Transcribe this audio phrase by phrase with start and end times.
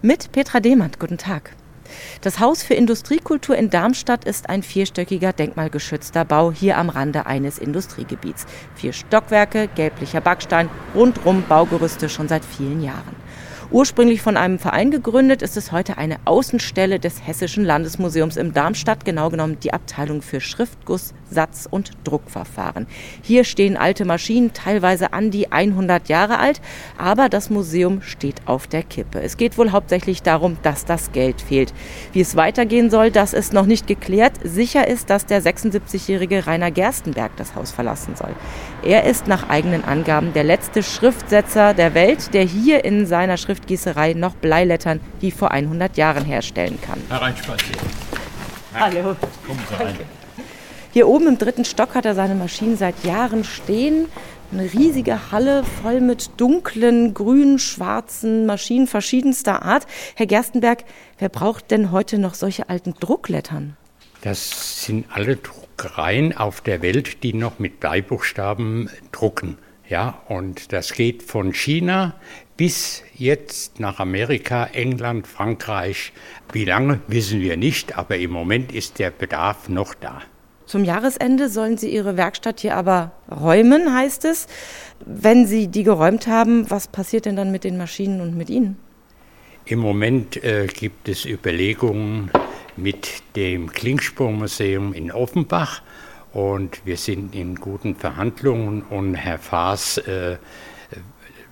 [0.00, 1.00] Mit Petra Demand.
[1.00, 1.56] Guten Tag.
[2.20, 7.58] Das Haus für Industriekultur in Darmstadt ist ein vierstöckiger denkmalgeschützter Bau hier am Rande eines
[7.58, 8.46] Industriegebiets.
[8.76, 13.16] Vier Stockwerke, gelblicher Backstein, rundrum Baugerüste schon seit vielen Jahren.
[13.70, 19.04] Ursprünglich von einem Verein gegründet, ist es heute eine Außenstelle des Hessischen Landesmuseums in Darmstadt,
[19.04, 22.86] genau genommen die Abteilung für Schriftguss, Satz- und Druckverfahren.
[23.20, 26.62] Hier stehen alte Maschinen, teilweise an die 100 Jahre alt,
[26.96, 29.20] aber das Museum steht auf der Kippe.
[29.20, 31.74] Es geht wohl hauptsächlich darum, dass das Geld fehlt.
[32.14, 34.32] Wie es weitergehen soll, das ist noch nicht geklärt.
[34.44, 38.34] Sicher ist, dass der 76-jährige Rainer Gerstenberg das Haus verlassen soll.
[38.82, 44.14] Er ist nach eigenen Angaben der letzte Schriftsetzer der Welt, der hier in seiner Schriftgießerei
[44.14, 47.00] noch Bleilettern wie vor 100 Jahren herstellen kann.
[47.08, 47.88] Hereinspazieren.
[48.74, 49.16] Hallo.
[49.46, 49.96] Kommen Sie rein.
[50.92, 54.06] Hier oben im dritten Stock hat er seine Maschinen seit Jahren stehen.
[54.52, 59.86] Eine riesige Halle voll mit dunklen, grün, schwarzen Maschinen verschiedenster Art.
[60.14, 60.84] Herr Gerstenberg,
[61.18, 63.76] wer braucht denn heute noch solche alten Drucklettern?
[64.22, 69.58] Das sind alle Druckereien auf der Welt, die noch mit Bleibuchstaben drucken.
[69.88, 72.14] Ja, und das geht von China
[72.58, 76.12] bis jetzt nach Amerika, England, Frankreich.
[76.52, 80.20] Wie lange wissen wir nicht, aber im Moment ist der Bedarf noch da.
[80.66, 84.46] Zum Jahresende sollen Sie Ihre Werkstatt hier aber räumen, heißt es.
[85.06, 88.76] Wenn Sie die geräumt haben, was passiert denn dann mit den Maschinen und mit Ihnen?
[89.64, 92.30] Im Moment äh, gibt es Überlegungen
[92.76, 95.80] mit dem Klingspurmuseum in Offenbach
[96.38, 100.36] und wir sind in guten Verhandlungen und Herr Faas äh,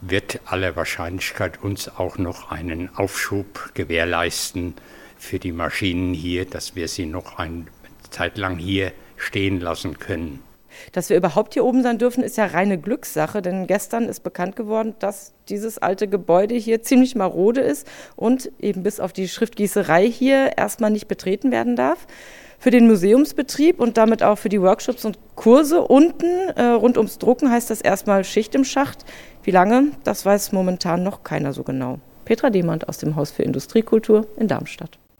[0.00, 4.74] wird aller Wahrscheinlichkeit uns auch noch einen Aufschub gewährleisten
[5.16, 7.64] für die Maschinen hier, dass wir sie noch eine
[8.10, 10.44] Zeit lang hier stehen lassen können.
[10.92, 14.54] Dass wir überhaupt hier oben sein dürfen, ist ja reine Glückssache, denn gestern ist bekannt
[14.54, 20.08] geworden, dass dieses alte Gebäude hier ziemlich marode ist und eben bis auf die Schriftgießerei
[20.08, 22.06] hier erstmal nicht betreten werden darf.
[22.60, 27.18] Für den Museumsbetrieb und damit auch für die Workshops und Kurse unten äh, rund ums
[27.18, 29.04] Drucken heißt das erstmal Schicht im Schacht.
[29.44, 32.00] Wie lange, das weiß momentan noch keiner so genau.
[32.24, 34.98] Petra Demand aus dem Haus für Industriekultur in Darmstadt.